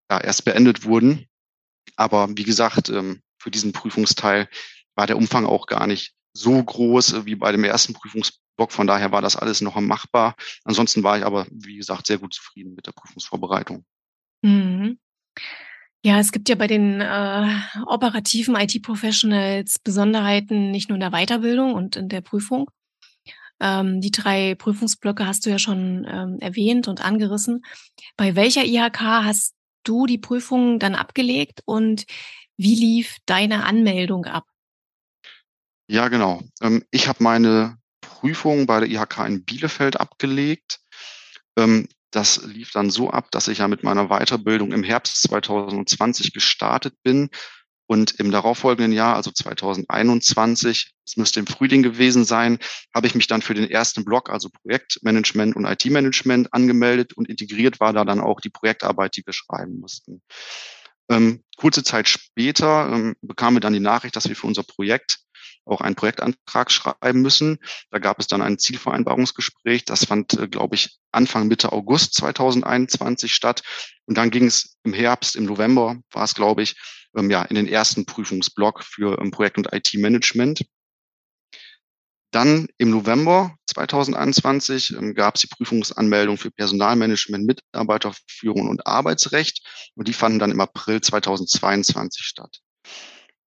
erst 0.10 0.44
beendet 0.44 0.84
wurden. 0.84 1.28
Aber 1.96 2.28
wie 2.36 2.44
gesagt, 2.44 2.88
für 2.88 3.52
diesen 3.52 3.72
Prüfungsteil 3.72 4.50
war 4.96 5.06
der 5.06 5.18
Umfang 5.18 5.46
auch 5.46 5.68
gar 5.68 5.86
nicht 5.86 6.16
so 6.34 6.64
groß 6.64 7.14
äh, 7.14 7.26
wie 7.26 7.36
bei 7.36 7.52
dem 7.52 7.64
ersten 7.64 7.94
Prüfungsblock. 7.94 8.72
Von 8.72 8.88
daher 8.88 9.12
war 9.12 9.22
das 9.22 9.36
alles 9.36 9.62
noch 9.62 9.80
machbar. 9.80 10.36
Ansonsten 10.64 11.04
war 11.04 11.18
ich 11.18 11.26
aber, 11.26 11.48
wie 11.52 11.78
gesagt, 11.78 12.08
sehr 12.08 12.18
gut 12.18 12.34
zufrieden 12.34 12.76
mit 12.76 12.88
der 12.88 12.92
Prüfungsvorbereitung. 12.92 13.86
Mhm. 14.42 15.00
Ja, 16.02 16.20
es 16.20 16.32
gibt 16.32 16.48
ja 16.48 16.56
bei 16.56 16.68
den 16.68 17.02
äh, 17.02 17.60
operativen 17.86 18.56
IT-Professionals 18.56 19.80
Besonderheiten 19.80 20.72
nicht 20.72 20.90
nur 20.90 20.96
in 20.96 21.02
der 21.02 21.12
Weiterbildung 21.12 21.74
und 21.74 21.98
in 21.98 22.08
der 22.08 22.22
Prüfung. 22.22 22.70
Ähm, 23.60 24.00
die 24.00 24.12
drei 24.12 24.56
Prüfungsblöcke 24.56 25.28
hast 25.28 25.46
du 25.46 25.50
ja 25.50 25.60
schon 25.60 26.08
ähm, 26.10 26.38
erwähnt 26.40 26.88
und 26.88 27.04
angerissen. 27.04 27.64
Bei 28.16 28.36
welcher 28.36 28.64
IHK 28.64 29.00
hast 29.02 29.56
du 29.84 30.06
die 30.06 30.18
Prüfung 30.18 30.80
dann 30.80 30.96
abgelegt 30.96 31.62
und 31.66 32.06
wie 32.56 32.76
lief 32.76 33.18
deine 33.26 33.66
Anmeldung 33.66 34.26
ab? 34.26 34.46
Ja, 35.88 36.08
genau. 36.08 36.42
Ähm, 36.62 36.86
ich 36.92 37.08
habe 37.08 37.24
meine 37.24 37.78
Prüfung 38.02 38.66
bei 38.68 38.80
der 38.80 38.90
IHK 38.90 39.26
in 39.28 39.44
Bielefeld 39.44 40.00
abgelegt. 40.00 40.80
Das 42.12 42.44
lief 42.44 42.72
dann 42.72 42.90
so 42.90 43.10
ab, 43.10 43.30
dass 43.32 43.48
ich 43.48 43.60
ja 43.60 43.68
mit 43.68 43.84
meiner 43.84 44.08
Weiterbildung 44.08 44.72
im 44.72 44.84
Herbst 44.84 45.22
2020 45.24 46.34
gestartet 46.34 46.96
bin 47.04 47.30
und 47.90 48.20
im 48.20 48.30
darauffolgenden 48.30 48.92
Jahr, 48.92 49.16
also 49.16 49.32
2021, 49.32 50.94
es 51.06 51.18
müsste 51.18 51.40
im 51.40 51.48
Frühling 51.48 51.82
gewesen 51.82 52.24
sein, 52.24 52.60
habe 52.94 53.08
ich 53.08 53.16
mich 53.16 53.26
dann 53.26 53.42
für 53.42 53.56
den 53.56 53.70
ersten 53.70 54.06
Block, 54.06 54.30
also 54.30 54.50
Projektmanagement 54.50 55.56
und 55.56 55.66
IT-Management 55.66 56.54
angemeldet 56.54 57.14
und 57.14 57.28
integriert 57.28 57.80
war 57.80 57.92
da 57.92 58.06
dann 58.06 58.20
auch 58.20 58.42
die 58.42 58.52
Projektarbeit, 58.52 59.16
die 59.18 59.26
wir 59.26 59.34
schreiben 59.34 59.80
mussten. 59.80 60.22
Ähm, 61.10 61.44
kurze 61.58 61.84
Zeit 61.84 62.08
später 62.08 62.92
ähm, 62.92 63.16
bekamen 63.22 63.58
wir 63.58 63.62
dann 63.62 63.74
die 63.74 63.80
Nachricht, 63.80 64.16
dass 64.16 64.30
wir 64.30 64.36
für 64.36 64.48
unser 64.48 64.64
Projekt 64.64 65.20
auch 65.66 65.82
einen 65.82 65.96
Projektantrag 65.96 66.72
schreiben 66.72 67.22
müssen. 67.22 67.60
Da 67.92 68.00
gab 68.00 68.20
es 68.20 68.28
dann 68.28 68.42
ein 68.42 68.58
Zielvereinbarungsgespräch. 68.58 69.86
Das 69.86 70.06
fand, 70.06 70.34
äh, 70.34 70.48
glaube 70.48 70.76
ich, 70.76 70.98
Anfang 71.12 71.48
Mitte 71.48 71.72
August 71.72 72.16
2021 72.16 73.34
statt. 73.34 73.62
Und 74.06 74.18
dann 74.18 74.32
ging 74.32 74.46
es 74.46 74.78
im 74.84 74.94
Herbst, 74.94 75.36
im 75.36 75.46
November 75.46 75.98
war 76.12 76.24
es, 76.24 76.36
glaube 76.36 76.64
ich, 76.64 76.76
ähm, 77.16 77.30
ja, 77.30 77.44
in 77.44 77.56
den 77.56 77.68
ersten 77.68 78.06
Prüfungsblock 78.06 78.84
für 78.84 79.20
ähm, 79.20 79.32
Projekt- 79.32 79.58
und 79.58 79.72
IT-Management. 79.72 80.66
Dann 82.32 82.68
im 82.78 82.92
November 82.92 83.56
2021 83.68 84.94
ähm, 84.94 85.16
gab 85.16 85.36
es 85.36 85.42
die 85.42 85.48
Prüfungsanmeldung 85.48 86.38
für 86.38 86.52
Personalmanagement, 86.52 87.46
Mitarbeiterführung 87.46 88.70
und 88.70 88.86
Arbeitsrecht. 88.86 89.66
Und 89.96 90.08
die 90.08 90.14
fanden 90.14 90.40
dann 90.40 90.52
im 90.52 90.62
April 90.62 91.02
2022 91.02 92.24
statt. 92.24 92.60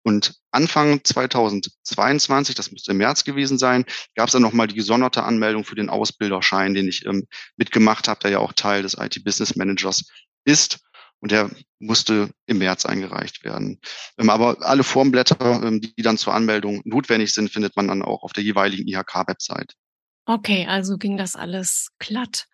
Und 0.04 0.34
Anfang 0.50 1.04
2022, 1.04 2.56
das 2.56 2.72
müsste 2.72 2.90
im 2.90 2.98
März 2.98 3.22
gewesen 3.22 3.56
sein, 3.56 3.84
gab 4.16 4.26
es 4.26 4.32
dann 4.32 4.42
nochmal 4.42 4.66
die 4.66 4.74
gesonderte 4.74 5.22
Anmeldung 5.22 5.64
für 5.64 5.76
den 5.76 5.88
Ausbilderschein, 5.88 6.74
den 6.74 6.88
ich 6.88 7.06
ähm, 7.06 7.28
mitgemacht 7.56 8.08
habe, 8.08 8.20
der 8.20 8.30
ja 8.32 8.38
auch 8.40 8.52
Teil 8.52 8.82
des 8.82 8.96
IT-Business 8.98 9.54
Managers 9.54 10.04
ist. 10.44 10.80
Und 11.22 11.30
der 11.30 11.50
musste 11.78 12.30
im 12.46 12.58
März 12.58 12.84
eingereicht 12.84 13.44
werden. 13.44 13.80
Ähm, 14.18 14.28
aber 14.28 14.58
alle 14.60 14.82
Formblätter, 14.82 15.62
ähm, 15.62 15.80
die 15.80 16.02
dann 16.02 16.18
zur 16.18 16.34
Anmeldung 16.34 16.82
notwendig 16.84 17.32
sind, 17.32 17.48
findet 17.48 17.76
man 17.76 17.86
dann 17.88 18.02
auch 18.02 18.24
auf 18.24 18.32
der 18.32 18.42
jeweiligen 18.42 18.88
IHK-Website. 18.88 19.74
Okay, 20.24 20.66
also 20.68 20.98
ging 20.98 21.16
das 21.16 21.34
alles 21.34 21.90
glatt. 21.98 22.46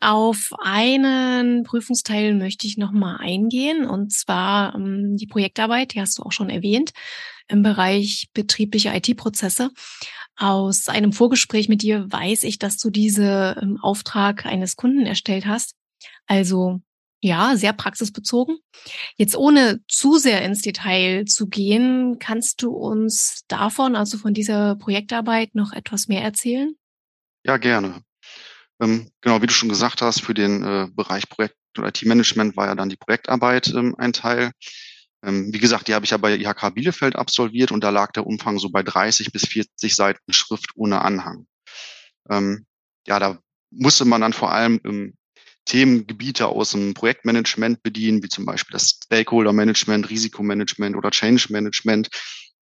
Auf 0.00 0.50
einen 0.60 1.62
Prüfungsteil 1.62 2.34
möchte 2.34 2.66
ich 2.66 2.76
noch 2.76 2.92
mal 2.92 3.16
eingehen 3.16 3.86
und 3.86 4.12
zwar 4.12 4.74
ähm, 4.74 5.16
die 5.16 5.26
Projektarbeit, 5.26 5.94
die 5.94 6.00
hast 6.00 6.18
du 6.18 6.22
auch 6.22 6.30
schon 6.32 6.50
erwähnt, 6.50 6.92
im 7.48 7.62
Bereich 7.62 8.28
betriebliche 8.34 8.94
IT-Prozesse. 8.94 9.70
Aus 10.36 10.88
einem 10.88 11.12
Vorgespräch 11.12 11.68
mit 11.68 11.82
dir 11.82 12.06
weiß 12.10 12.44
ich, 12.44 12.58
dass 12.58 12.78
du 12.78 12.90
diese 12.90 13.56
im 13.60 13.80
Auftrag 13.80 14.46
eines 14.46 14.76
Kunden 14.76 15.06
erstellt 15.06 15.46
hast. 15.46 15.74
Also 16.26 16.80
ja, 17.22 17.56
sehr 17.56 17.72
praxisbezogen. 17.72 18.58
Jetzt 19.16 19.36
ohne 19.36 19.80
zu 19.88 20.18
sehr 20.18 20.42
ins 20.42 20.60
Detail 20.62 21.24
zu 21.24 21.46
gehen, 21.48 22.18
kannst 22.18 22.62
du 22.62 22.72
uns 22.72 23.44
davon, 23.46 23.94
also 23.94 24.18
von 24.18 24.34
dieser 24.34 24.74
Projektarbeit, 24.74 25.54
noch 25.54 25.72
etwas 25.72 26.08
mehr 26.08 26.22
erzählen? 26.22 26.74
Ja, 27.44 27.56
gerne. 27.58 28.02
Ähm, 28.80 29.08
genau, 29.20 29.40
wie 29.40 29.46
du 29.46 29.52
schon 29.52 29.68
gesagt 29.68 30.02
hast, 30.02 30.20
für 30.20 30.34
den 30.34 30.64
äh, 30.64 30.88
Bereich 30.92 31.28
Projekt- 31.28 31.56
und 31.78 31.84
IT-Management 31.84 32.56
war 32.56 32.66
ja 32.66 32.74
dann 32.74 32.88
die 32.88 32.96
Projektarbeit 32.96 33.68
ähm, 33.68 33.94
ein 33.96 34.12
Teil. 34.12 34.50
Ähm, 35.24 35.52
wie 35.52 35.58
gesagt, 35.58 35.86
die 35.86 35.94
habe 35.94 36.04
ich 36.04 36.10
ja 36.10 36.16
bei 36.16 36.36
IHK 36.36 36.74
Bielefeld 36.74 37.14
absolviert 37.14 37.70
und 37.70 37.84
da 37.84 37.90
lag 37.90 38.10
der 38.10 38.26
Umfang 38.26 38.58
so 38.58 38.68
bei 38.70 38.82
30 38.82 39.30
bis 39.30 39.46
40 39.46 39.94
Seiten 39.94 40.32
Schrift 40.32 40.70
ohne 40.74 41.02
Anhang. 41.02 41.46
Ähm, 42.28 42.66
ja, 43.06 43.20
da 43.20 43.38
musste 43.70 44.04
man 44.04 44.20
dann 44.20 44.32
vor 44.32 44.50
allem 44.50 44.80
ähm, 44.84 45.14
Themengebiete 45.64 46.46
aus 46.48 46.72
dem 46.72 46.94
Projektmanagement 46.94 47.82
bedienen, 47.82 48.22
wie 48.22 48.28
zum 48.28 48.44
Beispiel 48.44 48.72
das 48.72 48.98
Stakeholder-Management, 49.04 50.10
Risikomanagement 50.10 50.96
oder 50.96 51.10
Change-Management. 51.10 52.08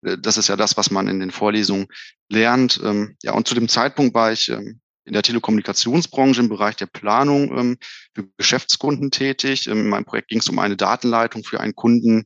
Äh, 0.03 0.17
das 0.19 0.37
ist 0.37 0.49
ja 0.49 0.55
das, 0.55 0.77
was 0.77 0.91
man 0.91 1.07
in 1.07 1.19
den 1.19 1.31
Vorlesungen 1.31 1.87
lernt. 2.29 2.79
Ähm, 2.83 3.15
ja, 3.23 3.33
und 3.33 3.47
zu 3.47 3.55
dem 3.55 3.69
Zeitpunkt 3.69 4.13
war 4.13 4.31
ich 4.31 4.49
ähm, 4.49 4.81
in 5.05 5.13
der 5.13 5.23
Telekommunikationsbranche 5.23 6.41
im 6.41 6.49
Bereich 6.49 6.75
der 6.75 6.85
Planung 6.87 7.57
ähm, 7.57 7.77
für 8.13 8.27
Geschäftskunden 8.37 9.11
tätig. 9.11 9.67
In 9.67 9.87
meinem 9.87 10.05
Projekt 10.05 10.27
ging 10.27 10.39
es 10.39 10.49
um 10.49 10.59
eine 10.59 10.77
Datenleitung 10.77 11.43
für 11.43 11.59
einen 11.59 11.75
Kunden, 11.75 12.25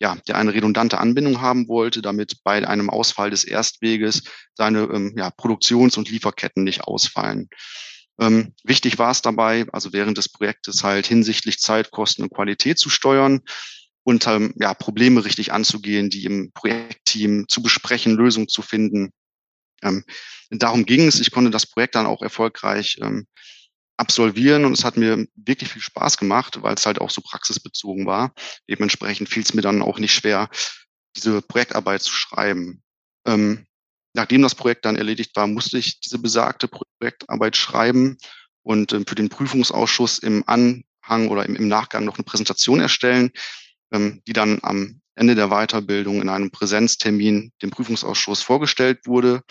ja, 0.00 0.16
der 0.26 0.36
eine 0.36 0.52
redundante 0.52 0.98
Anbindung 0.98 1.40
haben 1.40 1.68
wollte, 1.68 2.02
damit 2.02 2.42
bei 2.42 2.66
einem 2.66 2.90
Ausfall 2.90 3.30
des 3.30 3.44
Erstweges 3.44 4.24
seine 4.54 5.12
ja, 5.16 5.30
Produktions- 5.30 5.96
und 5.96 6.10
Lieferketten 6.10 6.64
nicht 6.64 6.82
ausfallen. 6.82 7.48
Ähm, 8.20 8.54
wichtig 8.62 8.98
war 8.98 9.10
es 9.10 9.22
dabei, 9.22 9.66
also 9.72 9.92
während 9.92 10.18
des 10.18 10.28
Projektes 10.28 10.84
halt 10.84 11.06
hinsichtlich 11.06 11.58
Zeit, 11.58 11.90
Kosten 11.90 12.22
und 12.22 12.32
Qualität 12.32 12.78
zu 12.78 12.90
steuern 12.90 13.40
und 14.04 14.26
ähm, 14.26 14.54
ja, 14.56 14.74
Probleme 14.74 15.24
richtig 15.24 15.52
anzugehen, 15.52 16.10
die 16.10 16.24
im 16.24 16.52
Projektteam 16.52 17.46
zu 17.48 17.62
besprechen, 17.62 18.14
Lösungen 18.14 18.48
zu 18.48 18.62
finden. 18.62 19.10
Ähm, 19.82 20.04
darum 20.50 20.86
ging 20.86 21.06
es. 21.08 21.20
Ich 21.20 21.30
konnte 21.30 21.50
das 21.50 21.66
Projekt 21.66 21.96
dann 21.96 22.06
auch 22.06 22.22
erfolgreich 22.22 22.98
ähm, 23.00 23.26
absolvieren 23.96 24.64
und 24.64 24.72
es 24.72 24.84
hat 24.84 24.96
mir 24.96 25.26
wirklich 25.34 25.70
viel 25.70 25.82
Spaß 25.82 26.18
gemacht, 26.18 26.62
weil 26.62 26.74
es 26.74 26.86
halt 26.86 27.00
auch 27.00 27.10
so 27.10 27.20
praxisbezogen 27.20 28.06
war. 28.06 28.32
Dementsprechend 28.68 29.28
fiel 29.28 29.42
es 29.42 29.54
mir 29.54 29.62
dann 29.62 29.82
auch 29.82 29.98
nicht 29.98 30.14
schwer, 30.14 30.48
diese 31.16 31.42
Projektarbeit 31.42 32.02
zu 32.02 32.12
schreiben. 32.12 32.82
Ähm, 33.26 33.66
nachdem 34.14 34.42
das 34.42 34.54
Projekt 34.54 34.84
dann 34.84 34.96
erledigt 34.96 35.36
war, 35.36 35.46
musste 35.46 35.78
ich 35.78 36.00
diese 36.00 36.18
besagte 36.18 36.68
Projektarbeit 36.68 37.56
schreiben 37.56 38.16
und 38.62 38.92
äh, 38.92 39.00
für 39.06 39.14
den 39.14 39.28
Prüfungsausschuss 39.28 40.18
im 40.18 40.44
Anhang 40.46 41.28
oder 41.28 41.44
im, 41.44 41.56
im 41.56 41.68
Nachgang 41.68 42.04
noch 42.04 42.16
eine 42.16 42.24
Präsentation 42.24 42.80
erstellen, 42.80 43.30
ähm, 43.92 44.22
die 44.26 44.32
dann 44.32 44.60
am 44.62 45.00
Ende 45.16 45.34
der 45.34 45.48
Weiterbildung 45.48 46.22
in 46.22 46.28
einem 46.28 46.50
Präsenztermin 46.50 47.52
dem 47.62 47.70
Prüfungsausschuss 47.70 48.42
vorgestellt 48.42 49.06
wurde. 49.06 49.42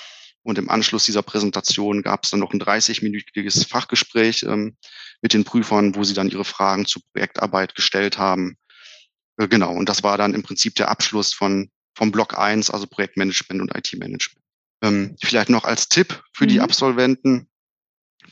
Und 0.45 0.57
im 0.57 0.69
Anschluss 0.69 1.05
dieser 1.05 1.21
Präsentation 1.21 2.01
gab 2.01 2.25
es 2.25 2.31
dann 2.31 2.41
noch 2.41 2.51
ein 2.51 2.59
30-minütiges 2.59 3.65
Fachgespräch 3.65 4.43
ähm, 4.43 4.75
mit 5.21 5.33
den 5.33 5.45
Prüfern, 5.45 5.95
wo 5.95 6.03
sie 6.03 6.13
dann 6.13 6.29
ihre 6.29 6.43
Fragen 6.43 6.85
zur 6.85 7.01
Projektarbeit 7.13 7.75
gestellt 7.75 8.17
haben. 8.17 8.57
Äh, 9.37 9.47
genau, 9.47 9.73
und 9.73 9.87
das 9.87 10.03
war 10.03 10.17
dann 10.17 10.33
im 10.33 10.43
Prinzip 10.43 10.75
der 10.75 10.89
Abschluss 10.89 11.33
von 11.33 11.69
vom 11.95 12.11
Block 12.11 12.37
1, 12.37 12.71
also 12.71 12.87
Projektmanagement 12.87 13.61
und 13.61 13.75
IT-Management. 13.75 14.42
Ähm, 14.83 15.15
vielleicht 15.23 15.49
noch 15.49 15.63
als 15.63 15.89
Tipp 15.89 16.21
für 16.33 16.43
mhm. 16.43 16.49
die 16.49 16.61
Absolventen, 16.61 17.47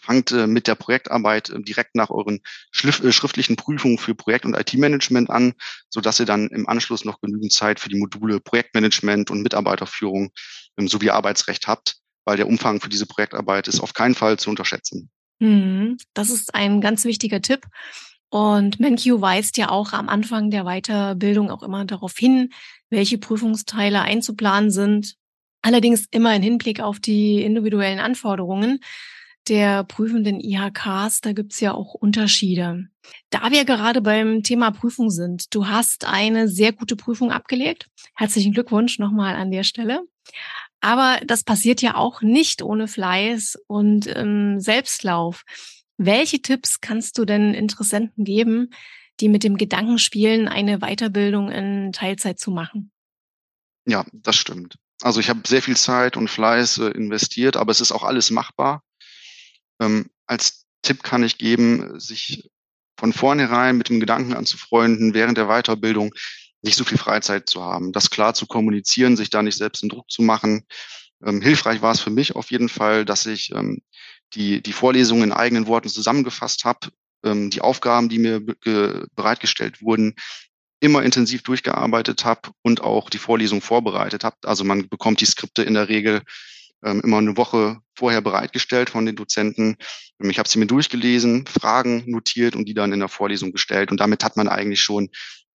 fangt 0.02 0.32
äh, 0.32 0.48
mit 0.48 0.68
der 0.68 0.76
Projektarbeit 0.76 1.50
äh, 1.50 1.62
direkt 1.62 1.96
nach 1.96 2.10
euren 2.10 2.42
Schliff, 2.72 3.04
äh, 3.04 3.12
schriftlichen 3.12 3.56
Prüfungen 3.56 3.98
für 3.98 4.16
Projekt- 4.16 4.46
und 4.46 4.56
IT-Management 4.56 5.30
an, 5.30 5.54
so 5.90 6.02
dass 6.02 6.20
ihr 6.20 6.26
dann 6.26 6.48
im 6.48 6.68
Anschluss 6.68 7.06
noch 7.06 7.22
genügend 7.22 7.54
Zeit 7.54 7.80
für 7.80 7.90
die 7.90 7.98
Module 7.98 8.40
Projektmanagement 8.40 9.32
und 9.32 9.42
Mitarbeiterführung 9.42 10.32
ähm, 10.78 10.88
sowie 10.88 11.12
Arbeitsrecht 11.12 11.68
habt, 11.68 11.98
weil 12.26 12.38
der 12.38 12.48
Umfang 12.48 12.82
für 12.82 12.90
diese 12.90 13.06
Projektarbeit 13.06 13.68
ist 13.68 13.80
auf 13.80 13.94
keinen 13.94 14.16
Fall 14.16 14.38
zu 14.38 14.50
unterschätzen. 14.50 15.10
Mhm. 15.40 15.98
Das 16.14 16.30
ist 16.30 16.54
ein 16.54 16.82
ganz 16.82 17.06
wichtiger 17.06 17.42
Tipp. 17.42 17.66
Und 18.30 18.80
MenQ 18.80 19.20
weist 19.20 19.58
ja 19.58 19.70
auch 19.70 19.92
am 19.92 20.08
Anfang 20.08 20.52
der 20.52 20.64
Weiterbildung 20.64 21.52
auch 21.52 21.64
immer 21.64 21.84
darauf 21.84 22.18
hin, 22.18 22.54
welche 22.90 23.18
Prüfungsteile 23.18 24.02
einzuplanen 24.02 24.72
sind, 24.72 25.18
Allerdings 25.62 26.06
immer 26.12 26.36
in 26.36 26.42
Hinblick 26.42 26.80
auf 26.80 27.00
die 27.00 27.42
individuellen 27.44 28.00
Anforderungen 28.00 28.80
der 29.48 29.84
prüfenden 29.84 30.40
IHKs, 30.40 31.22
da 31.22 31.34
gibt's 31.34 31.60
ja 31.60 31.74
auch 31.74 31.94
Unterschiede. 31.94 32.88
Da 33.32 33.52
wir 33.52 33.66
gerade 33.66 34.02
beim 34.02 34.44
Thema 34.44 34.72
Prüfung 34.72 35.10
sind, 35.10 35.54
du 35.54 35.68
hast 35.68 36.06
eine 36.06 36.48
sehr 36.48 36.72
gute 36.72 36.96
Prüfung 36.96 37.32
abgelegt. 37.32 37.88
Herzlichen 38.16 38.54
Glückwunsch 38.54 39.00
nochmal 39.00 39.36
an 39.36 39.52
der 39.52 39.64
Stelle. 39.64 40.04
Aber 40.80 41.20
das 41.26 41.44
passiert 41.44 41.82
ja 41.82 41.96
auch 41.96 42.22
nicht 42.22 42.62
ohne 42.62 42.88
Fleiß 42.88 43.58
und 43.68 44.08
ähm, 44.16 44.60
Selbstlauf. 44.60 45.44
Welche 45.98 46.42
Tipps 46.42 46.80
kannst 46.80 47.18
du 47.18 47.26
denn 47.26 47.54
Interessenten 47.54 48.24
geben, 48.24 48.70
die 49.20 49.30
mit 49.30 49.44
dem 49.44 49.58
Gedanken 49.58 50.00
spielen, 50.00 50.48
eine 50.48 50.80
Weiterbildung 50.80 51.52
in 51.52 51.92
Teilzeit 51.94 52.40
zu 52.40 52.52
machen? 52.52 52.92
Ja, 53.86 54.06
das 54.14 54.36
stimmt. 54.36 54.78
Also 55.02 55.20
ich 55.20 55.30
habe 55.30 55.42
sehr 55.46 55.62
viel 55.62 55.78
Zeit 55.78 56.18
und 56.18 56.30
Fleiß 56.30 56.78
äh, 56.80 56.90
investiert, 56.90 57.58
aber 57.58 57.72
es 57.72 57.82
ist 57.82 57.92
auch 57.92 58.04
alles 58.04 58.30
machbar. 58.30 58.84
Ähm, 59.80 60.10
als 60.28 60.66
Tipp 60.84 61.04
kann 61.04 61.24
ich 61.24 61.38
geben, 61.38 62.00
sich 62.00 62.50
von 62.98 63.14
vornherein 63.14 63.78
mit 63.78 63.90
dem 63.90 64.00
Gedanken 64.00 64.34
anzufreunden, 64.34 65.14
während 65.14 65.38
der 65.38 65.48
Weiterbildung 65.48 66.14
nicht 66.62 66.78
so 66.78 66.84
viel 66.84 67.00
Freizeit 67.00 67.50
zu 67.50 67.64
haben, 67.64 67.92
das 67.92 68.12
klar 68.12 68.36
zu 68.36 68.46
kommunizieren, 68.46 69.18
sich 69.18 69.32
da 69.32 69.42
nicht 69.42 69.58
selbst 69.58 69.82
den 69.82 69.90
Druck 69.90 70.10
zu 70.12 70.22
machen. 70.22 70.66
Ähm, 71.26 71.42
hilfreich 71.42 71.82
war 71.82 71.92
es 71.92 72.00
für 72.00 72.12
mich 72.12 72.36
auf 72.36 72.52
jeden 72.52 72.70
Fall, 72.70 73.06
dass 73.06 73.26
ich 73.26 73.52
ähm, 73.54 73.82
die, 74.34 74.62
die 74.62 74.74
Vorlesungen 74.74 75.24
in 75.24 75.32
eigenen 75.32 75.68
Worten 75.68 75.90
zusammengefasst 75.90 76.64
habe, 76.64 76.90
ähm, 77.24 77.50
die 77.50 77.62
Aufgaben, 77.62 78.10
die 78.10 78.20
mir 78.20 78.40
bereitgestellt 79.16 79.82
wurden, 79.82 80.16
immer 80.82 81.04
intensiv 81.04 81.44
durchgearbeitet 81.44 82.26
habe 82.26 82.50
und 82.64 82.82
auch 82.82 83.10
die 83.10 83.20
Vorlesung 83.20 83.62
vorbereitet 83.62 84.24
habe. 84.24 84.36
Also 84.44 84.64
man 84.64 84.90
bekommt 84.90 85.22
die 85.22 85.26
Skripte 85.26 85.64
in 85.64 85.76
der 85.76 85.88
Regel 85.88 86.24
ähm, 86.84 87.02
immer 87.02 87.20
eine 87.20 87.38
Woche 87.38 87.80
vorher 87.96 88.22
bereitgestellt 88.22 88.90
von 88.90 89.06
den 89.06 89.16
Dozenten. 89.16 89.78
Ich 90.20 90.40
habe 90.40 90.50
sie 90.50 90.60
mir 90.60 90.66
durchgelesen, 90.66 91.46
Fragen 91.46 92.04
notiert 92.08 92.56
und 92.56 92.66
die 92.68 92.74
dann 92.74 92.92
in 92.92 93.00
der 93.00 93.10
Vorlesung 93.10 93.52
gestellt. 93.52 93.92
Und 93.92 94.00
damit 94.00 94.24
hat 94.24 94.38
man 94.38 94.48
eigentlich 94.48 94.82
schon 94.82 95.10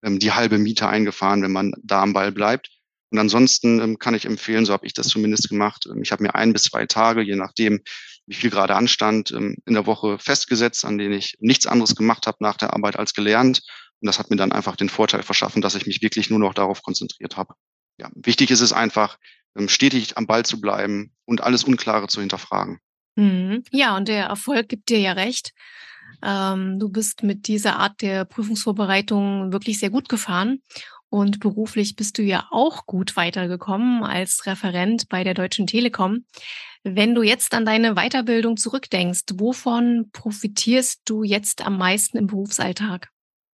ähm, 0.04 0.21
die 0.21 0.33
halbe 0.33 0.59
Miete 0.59 0.88
eingefahren, 0.88 1.42
wenn 1.42 1.52
man 1.52 1.73
da 1.83 2.02
am 2.02 2.12
Ball 2.12 2.30
bleibt. 2.30 2.71
Und 3.11 3.18
ansonsten 3.18 3.80
ähm, 3.80 3.99
kann 3.99 4.14
ich 4.14 4.26
empfehlen, 4.26 4.64
so 4.64 4.73
habe 4.73 4.87
ich 4.87 4.95
das 4.95 5.09
zumindest 5.09 5.49
gemacht. 5.49 5.87
Ähm, 5.90 6.02
ich 6.02 6.12
habe 6.12 6.23
mir 6.23 6.37
ein 6.37 6.52
bis 6.52 6.62
zwei 6.64 6.87
Tage, 6.87 7.23
je 7.23 7.35
nachdem, 7.35 7.80
wie 8.26 8.35
viel 8.35 8.50
gerade 8.50 8.76
anstand, 8.76 9.33
ähm, 9.33 9.56
in 9.66 9.75
der 9.75 9.87
Woche 9.87 10.18
festgesetzt, 10.21 10.85
an 10.85 10.99
denen 10.99 11.14
ich 11.14 11.37
nichts 11.40 11.66
anderes 11.66 11.97
gemacht 11.97 12.28
habe 12.28 12.38
nach 12.40 12.56
der 12.56 12.75
Arbeit 12.75 12.97
als 12.97 13.12
gelernt 13.12 13.62
und 14.00 14.06
das 14.06 14.18
hat 14.18 14.30
mir 14.30 14.36
dann 14.36 14.52
einfach 14.52 14.76
den 14.76 14.88
Vorteil 14.88 15.22
verschaffen, 15.22 15.62
dass 15.62 15.74
ich 15.74 15.86
mich 15.86 16.02
wirklich 16.02 16.30
nur 16.30 16.38
noch 16.38 16.54
darauf 16.54 16.82
konzentriert 16.82 17.36
habe. 17.36 17.54
Ja, 17.98 18.10
wichtig 18.14 18.50
ist 18.50 18.60
es 18.60 18.72
einfach, 18.72 19.18
ähm, 19.56 19.68
stetig 19.68 20.16
am 20.18 20.26
Ball 20.26 20.44
zu 20.44 20.60
bleiben 20.60 21.12
und 21.24 21.42
alles 21.42 21.64
Unklare 21.64 22.08
zu 22.08 22.20
hinterfragen. 22.20 22.78
Mhm. 23.16 23.64
Ja, 23.70 23.96
und 23.96 24.08
der 24.08 24.26
Erfolg 24.26 24.68
gibt 24.68 24.90
dir 24.90 25.00
ja 25.00 25.12
recht. 25.12 25.52
Ähm, 26.22 26.78
du 26.78 26.90
bist 26.90 27.22
mit 27.22 27.48
dieser 27.48 27.78
Art 27.78 28.02
der 28.02 28.24
Prüfungsvorbereitung 28.24 29.52
wirklich 29.52 29.78
sehr 29.78 29.90
gut 29.90 30.08
gefahren. 30.08 30.60
Und 31.08 31.40
beruflich 31.40 31.96
bist 31.96 32.18
du 32.18 32.22
ja 32.22 32.48
auch 32.50 32.84
gut 32.84 33.16
weitergekommen 33.16 34.02
als 34.02 34.44
Referent 34.44 35.08
bei 35.08 35.24
der 35.24 35.34
Deutschen 35.34 35.66
Telekom. 35.66 36.26
Wenn 36.82 37.14
du 37.14 37.22
jetzt 37.22 37.54
an 37.54 37.64
deine 37.64 37.94
Weiterbildung 37.94 38.56
zurückdenkst, 38.56 39.22
wovon 39.34 40.10
profitierst 40.12 41.02
du 41.04 41.22
jetzt 41.22 41.64
am 41.64 41.78
meisten 41.78 42.18
im 42.18 42.26
Berufsalltag? 42.26 43.10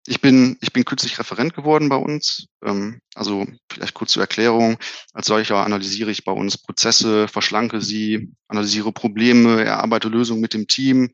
Ich 0.07 0.19
bin, 0.19 0.57
ich 0.61 0.73
bin 0.73 0.83
kürzlich 0.83 1.19
Referent 1.19 1.53
geworden 1.53 1.89
bei 1.89 1.95
uns. 1.95 2.47
Ähm, 2.65 3.01
also 3.13 3.45
vielleicht 3.71 3.93
kurz 3.93 4.13
zur 4.13 4.23
Erklärung. 4.23 4.77
Als 5.13 5.27
solcher 5.27 5.63
analysiere 5.63 6.09
ich 6.09 6.25
bei 6.25 6.31
uns 6.31 6.57
Prozesse, 6.57 7.27
verschlanke 7.27 7.81
sie, 7.81 8.31
analysiere 8.47 8.91
Probleme, 8.91 9.63
erarbeite 9.63 10.09
Lösungen 10.09 10.41
mit 10.41 10.53
dem 10.53 10.67
Team 10.67 11.11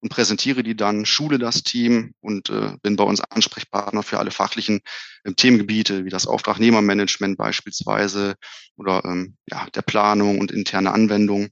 und 0.00 0.08
präsentiere 0.08 0.62
die 0.62 0.74
dann, 0.74 1.04
schule 1.04 1.38
das 1.38 1.62
Team 1.62 2.14
und 2.20 2.48
äh, 2.48 2.76
bin 2.82 2.96
bei 2.96 3.04
uns 3.04 3.20
Ansprechpartner 3.20 4.02
für 4.02 4.18
alle 4.18 4.30
fachlichen 4.30 4.80
äh, 5.24 5.32
Themengebiete, 5.32 6.06
wie 6.06 6.10
das 6.10 6.26
Auftragnehmermanagement 6.26 7.36
beispielsweise 7.36 8.36
oder 8.76 9.04
ähm, 9.04 9.36
ja, 9.50 9.66
der 9.74 9.82
Planung 9.82 10.38
und 10.38 10.50
interne 10.50 10.92
Anwendung. 10.92 11.48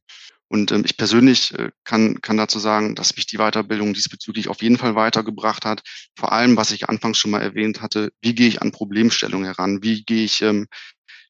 Und 0.48 0.72
ähm, 0.72 0.82
ich 0.84 0.96
persönlich 0.96 1.52
äh, 1.58 1.70
kann, 1.84 2.20
kann 2.22 2.36
dazu 2.36 2.58
sagen, 2.58 2.94
dass 2.94 3.16
mich 3.16 3.26
die 3.26 3.36
Weiterbildung 3.36 3.92
diesbezüglich 3.92 4.48
auf 4.48 4.62
jeden 4.62 4.78
Fall 4.78 4.94
weitergebracht 4.94 5.64
hat. 5.64 5.82
Vor 6.16 6.32
allem, 6.32 6.56
was 6.56 6.70
ich 6.70 6.88
anfangs 6.88 7.18
schon 7.18 7.30
mal 7.30 7.42
erwähnt 7.42 7.82
hatte, 7.82 8.10
wie 8.22 8.34
gehe 8.34 8.48
ich 8.48 8.62
an 8.62 8.72
Problemstellungen 8.72 9.44
heran? 9.44 9.82
Wie 9.82 10.04
gehe 10.04 10.24
ich 10.24 10.40
ähm, 10.42 10.66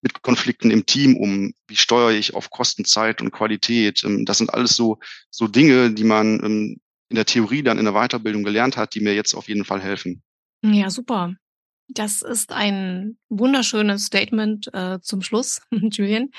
mit 0.01 0.23
Konflikten 0.23 0.71
im 0.71 0.87
Team 0.87 1.17
um? 1.17 1.53
Wie 1.67 1.77
steuere 1.77 2.13
ich 2.13 2.35
auf 2.35 2.51
Kosten, 2.51 2.85
Zeit 2.85 3.21
und 3.21 3.33
Qualität? 3.33 4.05
Ähm, 4.05 4.25
das 4.25 4.39
sind 4.39 4.55
alles 4.55 4.77
so, 4.77 4.99
so 5.31 5.49
Dinge, 5.49 5.91
die 5.91 6.05
man 6.05 6.41
ähm, 6.45 6.81
in 7.09 7.17
der 7.17 7.27
Theorie 7.27 7.63
dann 7.63 7.79
in 7.79 7.85
der 7.85 7.95
Weiterbildung 7.95 8.45
gelernt 8.45 8.77
hat, 8.77 8.95
die 8.95 9.01
mir 9.01 9.15
jetzt 9.15 9.35
auf 9.35 9.49
jeden 9.49 9.65
Fall 9.65 9.81
helfen. 9.81 10.23
Ja, 10.63 10.91
super. 10.91 11.35
Das 11.89 12.21
ist 12.21 12.53
ein 12.53 13.17
wunderschönes 13.31 14.05
Statement 14.05 14.73
äh, 14.75 15.01
zum 15.01 15.23
Schluss, 15.23 15.63
Julian. 15.71 16.31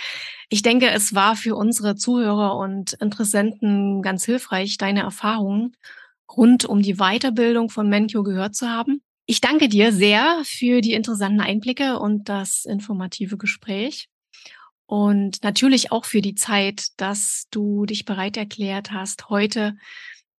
Ich 0.49 0.61
denke, 0.61 0.89
es 0.91 1.15
war 1.15 1.35
für 1.35 1.55
unsere 1.55 1.95
Zuhörer 1.95 2.55
und 2.55 2.93
Interessenten 2.93 4.01
ganz 4.03 4.25
hilfreich, 4.25 4.77
deine 4.77 5.01
Erfahrungen 5.01 5.75
rund 6.35 6.65
um 6.65 6.81
die 6.81 6.95
Weiterbildung 6.97 7.69
von 7.69 7.89
Menkyo 7.89 8.21
gehört 8.21 8.55
zu 8.55 8.69
haben. 8.69 9.01
Ich 9.25 9.41
danke 9.41 9.69
dir 9.69 9.91
sehr 9.91 10.41
für 10.43 10.81
die 10.81 10.93
interessanten 10.93 11.41
Einblicke 11.41 11.99
und 11.99 12.29
das 12.29 12.65
informative 12.65 13.37
Gespräch. 13.37 14.07
Und 14.85 15.43
natürlich 15.43 15.91
auch 15.91 16.05
für 16.05 16.21
die 16.21 16.33
Zeit, 16.33 16.87
dass 16.97 17.45
du 17.51 17.85
dich 17.85 18.05
bereit 18.05 18.37
erklärt 18.37 18.91
hast, 18.91 19.29
heute 19.29 19.77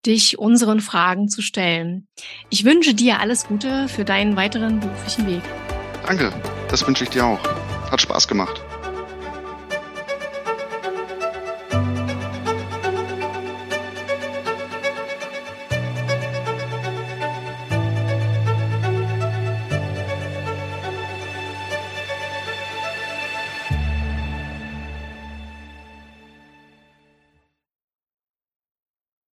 dich 0.07 0.39
unseren 0.39 0.81
Fragen 0.81 1.29
zu 1.29 1.43
stellen. 1.43 2.09
Ich 2.49 2.65
wünsche 2.65 2.95
dir 2.95 3.21
alles 3.21 3.47
Gute 3.47 3.89
für 3.89 4.05
deinen 4.05 4.37
weiteren 4.37 4.81
beruflichen 4.81 5.27
Weg. 5.27 5.43
Danke, 6.07 6.33
das 6.69 6.87
wünsche 6.87 7.05
ich 7.05 7.11
dir 7.11 7.25
auch. 7.25 7.41
Hat 7.91 8.01
Spaß 8.01 8.29
gemacht. 8.29 8.63